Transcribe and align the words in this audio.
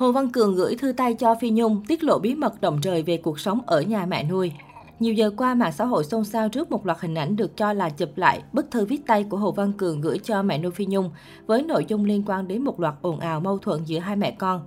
Hồ 0.00 0.12
Văn 0.12 0.28
Cường 0.28 0.54
gửi 0.54 0.76
thư 0.76 0.92
tay 0.92 1.14
cho 1.14 1.34
Phi 1.34 1.50
Nhung, 1.50 1.82
tiết 1.88 2.04
lộ 2.04 2.18
bí 2.18 2.34
mật 2.34 2.60
động 2.60 2.78
trời 2.82 3.02
về 3.02 3.16
cuộc 3.16 3.40
sống 3.40 3.60
ở 3.66 3.80
nhà 3.80 4.06
mẹ 4.06 4.24
nuôi. 4.24 4.52
Nhiều 5.00 5.14
giờ 5.14 5.30
qua, 5.36 5.54
mạng 5.54 5.72
xã 5.72 5.84
hội 5.84 6.04
xôn 6.04 6.24
xao 6.24 6.48
trước 6.48 6.70
một 6.70 6.86
loạt 6.86 7.00
hình 7.00 7.14
ảnh 7.14 7.36
được 7.36 7.56
cho 7.56 7.72
là 7.72 7.90
chụp 7.90 8.10
lại 8.16 8.42
bức 8.52 8.70
thư 8.70 8.84
viết 8.84 9.06
tay 9.06 9.24
của 9.24 9.36
Hồ 9.36 9.52
Văn 9.52 9.72
Cường 9.72 10.00
gửi 10.00 10.18
cho 10.18 10.42
mẹ 10.42 10.58
nuôi 10.58 10.70
Phi 10.70 10.86
Nhung, 10.86 11.10
với 11.46 11.62
nội 11.62 11.84
dung 11.88 12.04
liên 12.04 12.22
quan 12.26 12.48
đến 12.48 12.64
một 12.64 12.80
loạt 12.80 12.94
ồn 13.02 13.20
ào 13.20 13.40
mâu 13.40 13.58
thuẫn 13.58 13.84
giữa 13.84 13.98
hai 13.98 14.16
mẹ 14.16 14.30
con. 14.30 14.60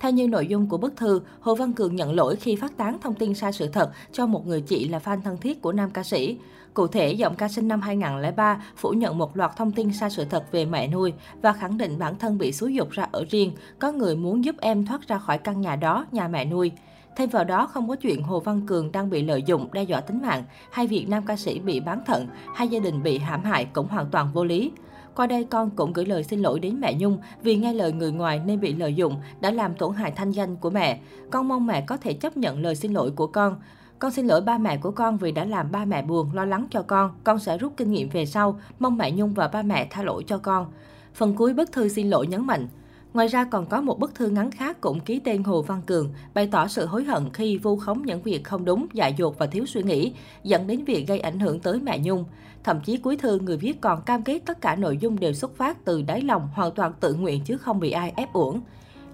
Theo 0.00 0.12
như 0.12 0.28
nội 0.28 0.46
dung 0.46 0.66
của 0.66 0.78
bức 0.78 0.96
thư, 0.96 1.20
Hồ 1.40 1.54
Văn 1.54 1.72
Cường 1.72 1.96
nhận 1.96 2.14
lỗi 2.14 2.36
khi 2.36 2.56
phát 2.56 2.76
tán 2.76 2.98
thông 3.00 3.14
tin 3.14 3.34
sai 3.34 3.52
sự 3.52 3.68
thật 3.68 3.90
cho 4.12 4.26
một 4.26 4.46
người 4.46 4.60
chị 4.60 4.88
là 4.88 4.98
fan 4.98 5.20
thân 5.24 5.36
thiết 5.36 5.62
của 5.62 5.72
nam 5.72 5.90
ca 5.90 6.02
sĩ. 6.02 6.36
Cụ 6.74 6.86
thể, 6.86 7.12
giọng 7.12 7.34
ca 7.34 7.48
sinh 7.48 7.68
năm 7.68 7.80
2003 7.80 8.64
phủ 8.76 8.90
nhận 8.90 9.18
một 9.18 9.36
loạt 9.36 9.56
thông 9.56 9.72
tin 9.72 9.92
sai 9.92 10.10
sự 10.10 10.24
thật 10.24 10.52
về 10.52 10.64
mẹ 10.64 10.88
nuôi 10.88 11.12
và 11.42 11.52
khẳng 11.52 11.78
định 11.78 11.98
bản 11.98 12.18
thân 12.18 12.38
bị 12.38 12.52
xúi 12.52 12.74
dục 12.74 12.90
ra 12.90 13.06
ở 13.12 13.24
riêng, 13.30 13.52
có 13.78 13.92
người 13.92 14.16
muốn 14.16 14.44
giúp 14.44 14.56
em 14.60 14.86
thoát 14.86 15.08
ra 15.08 15.18
khỏi 15.18 15.38
căn 15.38 15.60
nhà 15.60 15.76
đó, 15.76 16.06
nhà 16.12 16.28
mẹ 16.28 16.44
nuôi. 16.44 16.72
Thêm 17.16 17.30
vào 17.30 17.44
đó, 17.44 17.66
không 17.66 17.88
có 17.88 17.96
chuyện 17.96 18.22
Hồ 18.22 18.40
Văn 18.40 18.66
Cường 18.66 18.92
đang 18.92 19.10
bị 19.10 19.22
lợi 19.22 19.42
dụng, 19.46 19.68
đe 19.72 19.82
dọa 19.82 20.00
tính 20.00 20.22
mạng, 20.22 20.44
hay 20.70 20.86
việc 20.86 21.08
nam 21.08 21.26
ca 21.26 21.36
sĩ 21.36 21.58
bị 21.58 21.80
bán 21.80 22.02
thận, 22.06 22.28
hay 22.54 22.68
gia 22.68 22.80
đình 22.80 23.02
bị 23.02 23.18
hãm 23.18 23.44
hại 23.44 23.64
cũng 23.64 23.88
hoàn 23.88 24.06
toàn 24.10 24.30
vô 24.32 24.44
lý. 24.44 24.72
Qua 25.16 25.26
đây 25.26 25.44
con 25.44 25.70
cũng 25.70 25.92
gửi 25.92 26.06
lời 26.06 26.24
xin 26.24 26.40
lỗi 26.40 26.60
đến 26.60 26.80
mẹ 26.80 26.94
Nhung 26.94 27.18
vì 27.42 27.56
nghe 27.56 27.72
lời 27.72 27.92
người 27.92 28.12
ngoài 28.12 28.40
nên 28.46 28.60
bị 28.60 28.74
lợi 28.74 28.94
dụng, 28.94 29.16
đã 29.40 29.50
làm 29.50 29.74
tổn 29.74 29.94
hại 29.94 30.10
thanh 30.10 30.30
danh 30.30 30.56
của 30.56 30.70
mẹ. 30.70 31.00
Con 31.30 31.48
mong 31.48 31.66
mẹ 31.66 31.80
có 31.80 31.96
thể 31.96 32.12
chấp 32.12 32.36
nhận 32.36 32.62
lời 32.62 32.74
xin 32.74 32.92
lỗi 32.92 33.10
của 33.10 33.26
con. 33.26 33.56
Con 33.98 34.10
xin 34.10 34.26
lỗi 34.26 34.40
ba 34.40 34.58
mẹ 34.58 34.76
của 34.76 34.90
con 34.90 35.16
vì 35.16 35.32
đã 35.32 35.44
làm 35.44 35.70
ba 35.70 35.84
mẹ 35.84 36.02
buồn, 36.02 36.34
lo 36.34 36.44
lắng 36.44 36.66
cho 36.70 36.82
con. 36.82 37.10
Con 37.24 37.38
sẽ 37.38 37.58
rút 37.58 37.72
kinh 37.76 37.92
nghiệm 37.92 38.08
về 38.08 38.26
sau. 38.26 38.60
Mong 38.78 38.96
mẹ 38.96 39.10
Nhung 39.10 39.34
và 39.34 39.48
ba 39.48 39.62
mẹ 39.62 39.86
tha 39.90 40.02
lỗi 40.02 40.24
cho 40.26 40.38
con. 40.38 40.66
Phần 41.14 41.34
cuối 41.34 41.54
bức 41.54 41.72
thư 41.72 41.88
xin 41.88 42.10
lỗi 42.10 42.26
nhấn 42.26 42.46
mạnh, 42.46 42.68
Ngoài 43.14 43.28
ra 43.28 43.44
còn 43.44 43.66
có 43.66 43.80
một 43.80 43.98
bức 43.98 44.14
thư 44.14 44.28
ngắn 44.28 44.50
khác 44.50 44.80
cũng 44.80 45.00
ký 45.00 45.20
tên 45.20 45.42
Hồ 45.42 45.62
Văn 45.62 45.80
Cường, 45.86 46.12
bày 46.34 46.46
tỏ 46.46 46.68
sự 46.68 46.86
hối 46.86 47.04
hận 47.04 47.30
khi 47.32 47.58
vu 47.58 47.76
khống 47.76 48.02
những 48.02 48.22
việc 48.22 48.44
không 48.44 48.64
đúng, 48.64 48.86
dại 48.92 49.14
dột 49.18 49.38
và 49.38 49.46
thiếu 49.46 49.66
suy 49.66 49.82
nghĩ, 49.82 50.12
dẫn 50.44 50.66
đến 50.66 50.84
việc 50.84 51.08
gây 51.08 51.20
ảnh 51.20 51.40
hưởng 51.40 51.60
tới 51.60 51.80
mẹ 51.80 51.98
Nhung. 51.98 52.24
Thậm 52.64 52.80
chí 52.80 52.96
cuối 52.96 53.16
thư 53.16 53.38
người 53.38 53.56
viết 53.56 53.80
còn 53.80 54.02
cam 54.02 54.22
kết 54.22 54.38
tất 54.46 54.60
cả 54.60 54.76
nội 54.76 54.96
dung 54.96 55.20
đều 55.20 55.32
xuất 55.32 55.56
phát 55.56 55.84
từ 55.84 56.02
đáy 56.02 56.22
lòng, 56.22 56.48
hoàn 56.54 56.72
toàn 56.74 56.92
tự 57.00 57.14
nguyện 57.14 57.42
chứ 57.44 57.56
không 57.56 57.80
bị 57.80 57.90
ai 57.90 58.12
ép 58.16 58.32
uổng. 58.32 58.60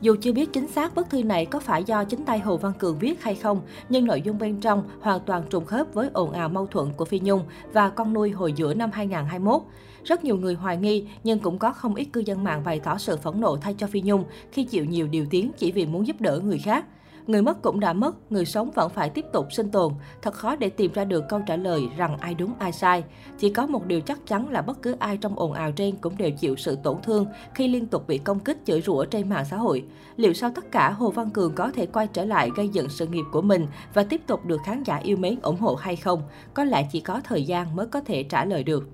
Dù 0.00 0.16
chưa 0.20 0.32
biết 0.32 0.52
chính 0.52 0.68
xác 0.68 0.94
bức 0.94 1.10
thư 1.10 1.22
này 1.22 1.46
có 1.46 1.60
phải 1.60 1.84
do 1.84 2.04
chính 2.04 2.24
tay 2.24 2.38
Hồ 2.38 2.56
Văn 2.56 2.72
Cường 2.78 2.98
viết 2.98 3.22
hay 3.22 3.34
không, 3.34 3.60
nhưng 3.88 4.06
nội 4.06 4.22
dung 4.22 4.38
bên 4.38 4.60
trong 4.60 4.82
hoàn 5.00 5.20
toàn 5.20 5.42
trùng 5.50 5.64
khớp 5.64 5.94
với 5.94 6.10
ồn 6.12 6.32
ào 6.32 6.48
mâu 6.48 6.66
thuẫn 6.66 6.92
của 6.96 7.04
Phi 7.04 7.20
Nhung 7.20 7.42
và 7.72 7.88
con 7.88 8.12
nuôi 8.12 8.30
hồi 8.30 8.52
giữa 8.52 8.74
năm 8.74 8.90
2021. 8.92 9.62
Rất 10.04 10.24
nhiều 10.24 10.36
người 10.36 10.54
hoài 10.54 10.76
nghi, 10.76 11.06
nhưng 11.24 11.38
cũng 11.38 11.58
có 11.58 11.72
không 11.72 11.94
ít 11.94 12.04
cư 12.04 12.22
dân 12.26 12.44
mạng 12.44 12.62
bày 12.64 12.80
tỏ 12.80 12.98
sự 12.98 13.16
phẫn 13.16 13.40
nộ 13.40 13.56
thay 13.56 13.74
cho 13.78 13.86
Phi 13.86 14.00
Nhung 14.00 14.24
khi 14.52 14.64
chịu 14.64 14.84
nhiều 14.84 15.06
điều 15.06 15.26
tiếng 15.30 15.50
chỉ 15.58 15.72
vì 15.72 15.86
muốn 15.86 16.06
giúp 16.06 16.20
đỡ 16.20 16.40
người 16.44 16.58
khác. 16.58 16.84
Người 17.26 17.42
mất 17.42 17.62
cũng 17.62 17.80
đã 17.80 17.92
mất, 17.92 18.32
người 18.32 18.44
sống 18.44 18.70
vẫn 18.70 18.90
phải 18.90 19.10
tiếp 19.10 19.24
tục 19.32 19.52
sinh 19.52 19.70
tồn. 19.70 19.92
Thật 20.22 20.34
khó 20.34 20.56
để 20.56 20.70
tìm 20.70 20.92
ra 20.92 21.04
được 21.04 21.24
câu 21.28 21.40
trả 21.46 21.56
lời 21.56 21.88
rằng 21.96 22.18
ai 22.18 22.34
đúng 22.34 22.52
ai 22.58 22.72
sai. 22.72 23.04
Chỉ 23.38 23.50
có 23.50 23.66
một 23.66 23.86
điều 23.86 24.00
chắc 24.00 24.26
chắn 24.26 24.48
là 24.48 24.62
bất 24.62 24.82
cứ 24.82 24.96
ai 24.98 25.16
trong 25.16 25.38
ồn 25.38 25.52
ào 25.52 25.72
trên 25.72 25.96
cũng 25.96 26.16
đều 26.16 26.30
chịu 26.30 26.56
sự 26.56 26.76
tổn 26.82 26.96
thương 27.02 27.26
khi 27.54 27.68
liên 27.68 27.86
tục 27.86 28.08
bị 28.08 28.18
công 28.18 28.40
kích 28.40 28.58
chửi 28.64 28.82
rủa 28.82 29.04
trên 29.04 29.28
mạng 29.28 29.44
xã 29.50 29.56
hội. 29.56 29.84
Liệu 30.16 30.32
sau 30.32 30.50
tất 30.54 30.70
cả 30.70 30.90
Hồ 30.90 31.10
Văn 31.10 31.30
Cường 31.30 31.54
có 31.54 31.70
thể 31.70 31.86
quay 31.86 32.06
trở 32.06 32.24
lại 32.24 32.50
gây 32.56 32.68
dựng 32.68 32.88
sự 32.88 33.06
nghiệp 33.06 33.24
của 33.32 33.42
mình 33.42 33.66
và 33.94 34.04
tiếp 34.04 34.20
tục 34.26 34.44
được 34.44 34.60
khán 34.64 34.82
giả 34.82 34.96
yêu 34.96 35.16
mến 35.16 35.40
ủng 35.42 35.60
hộ 35.60 35.74
hay 35.74 35.96
không? 35.96 36.22
Có 36.54 36.64
lẽ 36.64 36.88
chỉ 36.92 37.00
có 37.00 37.20
thời 37.24 37.44
gian 37.44 37.76
mới 37.76 37.86
có 37.86 38.00
thể 38.00 38.22
trả 38.22 38.44
lời 38.44 38.64
được. 38.64 38.88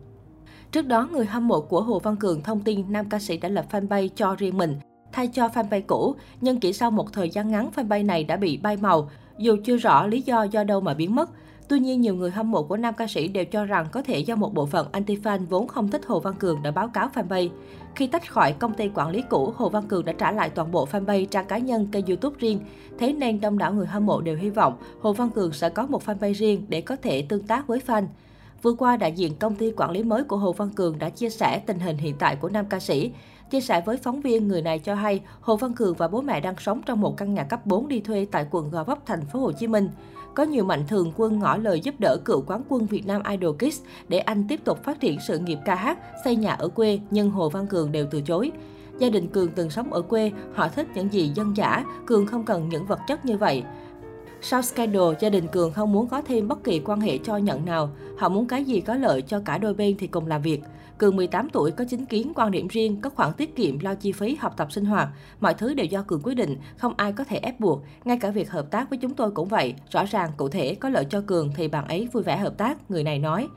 Trước 0.72 0.86
đó, 0.86 1.08
người 1.12 1.26
hâm 1.26 1.48
mộ 1.48 1.60
của 1.60 1.82
Hồ 1.82 1.98
Văn 1.98 2.16
Cường 2.16 2.42
thông 2.42 2.60
tin 2.60 2.92
nam 2.92 3.08
ca 3.08 3.18
sĩ 3.18 3.36
đã 3.36 3.48
lập 3.48 3.66
fanpage 3.70 4.08
cho 4.16 4.34
riêng 4.34 4.58
mình 4.58 4.78
thay 5.12 5.26
cho 5.26 5.48
fanpage 5.48 5.82
cũ, 5.86 6.14
nhưng 6.40 6.60
chỉ 6.60 6.72
sau 6.72 6.90
một 6.90 7.12
thời 7.12 7.30
gian 7.30 7.50
ngắn 7.50 7.70
fanpage 7.76 8.06
này 8.06 8.24
đã 8.24 8.36
bị 8.36 8.56
bay 8.56 8.76
màu, 8.76 9.10
dù 9.38 9.56
chưa 9.64 9.76
rõ 9.76 10.06
lý 10.06 10.22
do 10.22 10.42
do 10.42 10.64
đâu 10.64 10.80
mà 10.80 10.94
biến 10.94 11.14
mất. 11.14 11.30
Tuy 11.68 11.78
nhiên, 11.78 12.00
nhiều 12.00 12.14
người 12.14 12.30
hâm 12.30 12.50
mộ 12.50 12.62
của 12.62 12.76
nam 12.76 12.94
ca 12.94 13.06
sĩ 13.06 13.28
đều 13.28 13.44
cho 13.44 13.64
rằng 13.64 13.86
có 13.92 14.02
thể 14.02 14.18
do 14.18 14.36
một 14.36 14.54
bộ 14.54 14.66
phận 14.66 14.86
anti-fan 14.92 15.46
vốn 15.46 15.68
không 15.68 15.88
thích 15.88 16.06
Hồ 16.06 16.20
Văn 16.20 16.34
Cường 16.38 16.62
đã 16.62 16.70
báo 16.70 16.88
cáo 16.88 17.08
fanpage. 17.14 17.48
Khi 17.94 18.06
tách 18.06 18.30
khỏi 18.30 18.52
công 18.52 18.74
ty 18.74 18.90
quản 18.94 19.10
lý 19.10 19.22
cũ, 19.30 19.52
Hồ 19.56 19.68
Văn 19.68 19.88
Cường 19.88 20.04
đã 20.04 20.12
trả 20.12 20.32
lại 20.32 20.50
toàn 20.50 20.70
bộ 20.72 20.88
fanpage 20.92 21.26
trang 21.26 21.46
cá 21.46 21.58
nhân 21.58 21.86
kênh 21.92 22.06
YouTube 22.06 22.36
riêng. 22.38 22.60
Thế 22.98 23.12
nên 23.12 23.40
đông 23.40 23.58
đảo 23.58 23.72
người 23.72 23.86
hâm 23.86 24.06
mộ 24.06 24.20
đều 24.20 24.36
hy 24.36 24.50
vọng 24.50 24.76
Hồ 25.00 25.12
Văn 25.12 25.30
Cường 25.30 25.52
sẽ 25.52 25.68
có 25.68 25.86
một 25.86 26.02
fanpage 26.06 26.32
riêng 26.32 26.66
để 26.68 26.80
có 26.80 26.96
thể 26.96 27.22
tương 27.22 27.46
tác 27.46 27.66
với 27.66 27.80
fan. 27.86 28.06
Vừa 28.62 28.72
qua, 28.72 28.96
đại 28.96 29.12
diện 29.12 29.36
công 29.36 29.54
ty 29.54 29.72
quản 29.76 29.90
lý 29.90 30.02
mới 30.02 30.24
của 30.24 30.36
Hồ 30.36 30.52
Văn 30.52 30.70
Cường 30.70 30.98
đã 30.98 31.10
chia 31.10 31.30
sẻ 31.30 31.58
tình 31.66 31.78
hình 31.78 31.96
hiện 31.96 32.14
tại 32.18 32.36
của 32.36 32.48
nam 32.48 32.66
ca 32.66 32.80
sĩ. 32.80 33.12
Chia 33.50 33.60
sẻ 33.60 33.82
với 33.86 33.96
phóng 33.96 34.20
viên, 34.20 34.48
người 34.48 34.62
này 34.62 34.78
cho 34.78 34.94
hay 34.94 35.20
Hồ 35.40 35.56
Văn 35.56 35.72
Cường 35.72 35.94
và 35.94 36.08
bố 36.08 36.20
mẹ 36.20 36.40
đang 36.40 36.54
sống 36.58 36.80
trong 36.86 37.00
một 37.00 37.16
căn 37.16 37.34
nhà 37.34 37.44
cấp 37.44 37.66
4 37.66 37.88
đi 37.88 38.00
thuê 38.00 38.26
tại 38.30 38.46
quận 38.50 38.70
Gò 38.70 38.84
Vấp, 38.84 39.06
thành 39.06 39.26
phố 39.26 39.40
Hồ 39.40 39.52
Chí 39.52 39.66
Minh. 39.66 39.88
Có 40.34 40.42
nhiều 40.42 40.64
mạnh 40.64 40.84
thường 40.88 41.12
quân 41.16 41.38
ngỏ 41.38 41.56
lời 41.56 41.80
giúp 41.80 41.94
đỡ 41.98 42.16
cựu 42.24 42.42
quán 42.46 42.62
quân 42.68 42.86
Việt 42.86 43.06
Nam 43.06 43.22
Idol 43.30 43.56
Kids 43.56 43.80
để 44.08 44.18
anh 44.18 44.48
tiếp 44.48 44.60
tục 44.64 44.84
phát 44.84 45.00
triển 45.00 45.18
sự 45.26 45.38
nghiệp 45.38 45.58
ca 45.64 45.74
hát, 45.74 45.98
xây 46.24 46.36
nhà 46.36 46.52
ở 46.52 46.68
quê, 46.68 47.00
nhưng 47.10 47.30
Hồ 47.30 47.48
Văn 47.48 47.66
Cường 47.66 47.92
đều 47.92 48.06
từ 48.10 48.20
chối. 48.20 48.52
Gia 48.98 49.10
đình 49.10 49.28
Cường 49.28 49.48
từng 49.48 49.70
sống 49.70 49.92
ở 49.92 50.02
quê, 50.02 50.32
họ 50.54 50.68
thích 50.68 50.86
những 50.94 51.12
gì 51.12 51.32
dân 51.34 51.56
dã, 51.56 51.84
Cường 52.06 52.26
không 52.26 52.44
cần 52.44 52.68
những 52.68 52.86
vật 52.86 53.00
chất 53.08 53.24
như 53.24 53.36
vậy. 53.36 53.62
Sau 54.44 54.62
scandal, 54.62 55.02
gia 55.20 55.28
đình 55.28 55.48
Cường 55.48 55.72
không 55.72 55.92
muốn 55.92 56.08
có 56.08 56.22
thêm 56.22 56.48
bất 56.48 56.64
kỳ 56.64 56.80
quan 56.84 57.00
hệ 57.00 57.18
cho 57.18 57.36
nhận 57.36 57.64
nào. 57.64 57.90
Họ 58.18 58.28
muốn 58.28 58.46
cái 58.46 58.64
gì 58.64 58.80
có 58.80 58.94
lợi 58.94 59.22
cho 59.22 59.40
cả 59.44 59.58
đôi 59.58 59.74
bên 59.74 59.96
thì 59.98 60.06
cùng 60.06 60.26
làm 60.26 60.42
việc. 60.42 60.62
Cường 60.98 61.16
18 61.16 61.48
tuổi 61.48 61.70
có 61.70 61.84
chính 61.88 62.06
kiến, 62.06 62.32
quan 62.34 62.50
điểm 62.50 62.68
riêng, 62.68 63.00
có 63.00 63.10
khoản 63.10 63.32
tiết 63.32 63.56
kiệm 63.56 63.78
lo 63.78 63.94
chi 63.94 64.12
phí 64.12 64.34
học 64.34 64.54
tập 64.56 64.72
sinh 64.72 64.84
hoạt. 64.84 65.08
Mọi 65.40 65.54
thứ 65.54 65.74
đều 65.74 65.86
do 65.86 66.02
Cường 66.02 66.20
quyết 66.22 66.34
định, 66.34 66.56
không 66.76 66.94
ai 66.96 67.12
có 67.12 67.24
thể 67.24 67.36
ép 67.36 67.60
buộc. 67.60 67.82
Ngay 68.04 68.18
cả 68.20 68.30
việc 68.30 68.50
hợp 68.50 68.70
tác 68.70 68.90
với 68.90 68.98
chúng 68.98 69.14
tôi 69.14 69.30
cũng 69.30 69.48
vậy. 69.48 69.74
Rõ 69.90 70.04
ràng, 70.04 70.30
cụ 70.36 70.48
thể, 70.48 70.74
có 70.74 70.88
lợi 70.88 71.04
cho 71.04 71.22
Cường 71.26 71.50
thì 71.56 71.68
bạn 71.68 71.88
ấy 71.88 72.08
vui 72.12 72.22
vẻ 72.22 72.36
hợp 72.36 72.58
tác, 72.58 72.90
người 72.90 73.04
này 73.04 73.18
nói. 73.18 73.48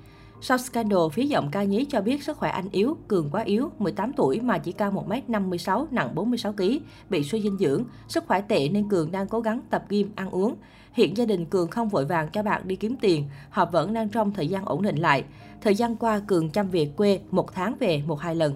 Sau 0.48 0.58
scandal, 0.58 1.00
phía 1.14 1.24
giọng 1.24 1.52
ca 1.52 1.64
nhí 1.64 1.86
cho 1.90 2.02
biết 2.02 2.24
sức 2.24 2.38
khỏe 2.38 2.50
anh 2.50 2.70
yếu, 2.72 2.98
Cường 3.08 3.30
quá 3.32 3.42
yếu, 3.42 3.72
18 3.80 4.14
tuổi 4.14 4.42
mà 4.42 4.58
chỉ 4.58 4.72
cao 4.72 4.92
1m56, 4.92 5.86
nặng 5.92 6.16
46kg, 6.16 6.80
bị 7.10 7.24
suy 7.24 7.42
dinh 7.42 7.58
dưỡng. 7.58 7.84
Sức 8.08 8.24
khỏe 8.28 8.42
tệ 8.42 8.70
nên 8.70 8.90
Cường 8.90 9.12
đang 9.12 9.28
cố 9.28 9.40
gắng 9.40 9.62
tập 9.70 9.86
gym, 9.90 10.12
ăn 10.16 10.30
uống. 10.30 10.56
Hiện 10.94 11.18
gia 11.18 11.26
đình 11.26 11.46
Cường 11.46 11.68
không 11.68 11.90
vội 11.90 12.06
vàng 12.06 12.30
cho 12.34 12.44
bạn 12.44 12.62
đi 12.66 12.76
kiếm 12.76 12.96
tiền, 13.02 13.30
họ 13.50 13.66
vẫn 13.66 13.94
đang 13.94 14.10
trong 14.10 14.32
thời 14.32 14.48
gian 14.48 14.66
ổn 14.66 14.82
định 14.82 14.96
lại. 14.96 15.24
Thời 15.62 15.76
gian 15.76 15.96
qua, 15.96 16.20
Cường 16.20 16.50
chăm 16.50 16.70
việc 16.70 16.96
quê, 16.96 17.20
một 17.32 17.54
tháng 17.54 17.76
về 17.80 18.04
một 18.08 18.20
hai 18.20 18.36
lần. 18.36 18.54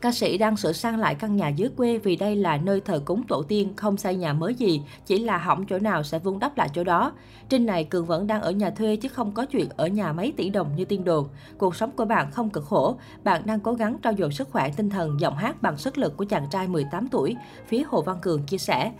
Ca 0.00 0.12
sĩ 0.12 0.38
đang 0.38 0.56
sửa 0.56 0.72
sang 0.72 0.98
lại 0.98 1.14
căn 1.14 1.36
nhà 1.36 1.48
dưới 1.48 1.68
quê 1.76 1.98
vì 1.98 2.16
đây 2.16 2.36
là 2.36 2.56
nơi 2.56 2.80
thờ 2.80 3.02
cúng 3.04 3.22
tổ 3.28 3.42
tiên, 3.42 3.72
không 3.76 3.96
xây 3.96 4.16
nhà 4.16 4.32
mới 4.32 4.54
gì, 4.54 4.82
chỉ 5.06 5.18
là 5.18 5.38
hỏng 5.38 5.66
chỗ 5.66 5.78
nào 5.78 6.02
sẽ 6.02 6.18
vun 6.18 6.38
đắp 6.38 6.56
lại 6.56 6.68
chỗ 6.74 6.84
đó. 6.84 7.12
Trên 7.48 7.66
này 7.66 7.84
Cường 7.84 8.06
vẫn 8.06 8.26
đang 8.26 8.42
ở 8.42 8.50
nhà 8.50 8.70
thuê 8.70 8.96
chứ 8.96 9.08
không 9.08 9.32
có 9.32 9.44
chuyện 9.44 9.68
ở 9.76 9.86
nhà 9.86 10.12
mấy 10.12 10.32
tỷ 10.36 10.50
đồng 10.50 10.76
như 10.76 10.84
tiên 10.84 11.04
đồn. 11.04 11.28
Cuộc 11.58 11.76
sống 11.76 11.90
của 11.90 12.04
bạn 12.04 12.30
không 12.30 12.50
cực 12.50 12.64
khổ, 12.64 12.96
bạn 13.24 13.42
đang 13.44 13.60
cố 13.60 13.72
gắng 13.72 13.96
trau 14.02 14.12
dồi 14.18 14.32
sức 14.32 14.48
khỏe 14.50 14.70
tinh 14.76 14.90
thần, 14.90 15.20
giọng 15.20 15.36
hát 15.36 15.62
bằng 15.62 15.76
sức 15.76 15.98
lực 15.98 16.16
của 16.16 16.24
chàng 16.24 16.46
trai 16.50 16.68
18 16.68 17.08
tuổi, 17.08 17.36
phía 17.68 17.82
Hồ 17.88 18.02
Văn 18.02 18.16
Cường 18.22 18.42
chia 18.42 18.58
sẻ. 18.58 18.92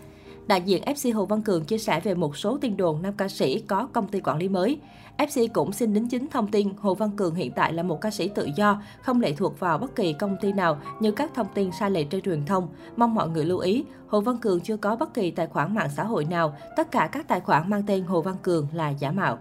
Đại 0.47 0.63
diện 0.63 0.83
FC 0.83 1.15
Hồ 1.15 1.27
Văn 1.27 1.43
Cường 1.43 1.65
chia 1.65 1.79
sẻ 1.79 2.01
về 2.01 2.15
một 2.15 2.37
số 2.37 2.59
tin 2.61 2.77
đồn 2.77 3.03
nam 3.03 3.15
ca 3.17 3.29
sĩ 3.29 3.59
có 3.61 3.89
công 3.93 4.09
ty 4.09 4.21
quản 4.21 4.39
lý 4.39 4.49
mới. 4.49 4.79
FC 5.19 5.49
cũng 5.53 5.73
xin 5.73 5.95
đính 5.95 6.09
chính 6.09 6.29
thông 6.29 6.47
tin 6.47 6.69
Hồ 6.79 6.95
Văn 6.95 7.11
Cường 7.17 7.35
hiện 7.35 7.53
tại 7.53 7.73
là 7.73 7.83
một 7.83 8.01
ca 8.01 8.11
sĩ 8.11 8.29
tự 8.29 8.49
do, 8.57 8.83
không 9.03 9.21
lệ 9.21 9.33
thuộc 9.33 9.61
vào 9.61 9.79
bất 9.79 9.97
kỳ 9.97 10.13
công 10.13 10.37
ty 10.41 10.53
nào 10.53 10.79
như 11.01 11.11
các 11.11 11.31
thông 11.35 11.47
tin 11.55 11.71
sai 11.81 11.91
lệch 11.91 12.11
trên 12.11 12.23
truyền 12.23 12.47
thông. 12.47 12.69
Mong 12.97 13.15
mọi 13.15 13.29
người 13.29 13.45
lưu 13.45 13.59
ý, 13.59 13.85
Hồ 14.07 14.21
Văn 14.21 14.39
Cường 14.39 14.61
chưa 14.61 14.77
có 14.77 14.97
bất 14.97 15.15
kỳ 15.15 15.31
tài 15.31 15.47
khoản 15.47 15.75
mạng 15.75 15.91
xã 15.97 16.05
hội 16.05 16.25
nào, 16.25 16.57
tất 16.77 16.91
cả 16.91 17.09
các 17.13 17.29
tài 17.29 17.41
khoản 17.41 17.71
mang 17.71 17.83
tên 17.87 18.05
Hồ 18.05 18.23
Văn 18.23 18.37
Cường 18.43 18.69
là 18.73 18.89
giả 18.89 19.11
mạo. 19.11 19.39